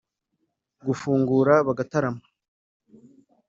[0.85, 2.23] gufungura bagatarama.